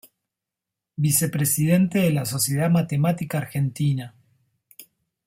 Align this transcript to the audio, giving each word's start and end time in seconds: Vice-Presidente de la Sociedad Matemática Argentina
Vice-Presidente 0.97 1.99
de 1.99 2.11
la 2.11 2.25
Sociedad 2.25 2.71
Matemática 2.71 3.37
Argentina 3.37 4.15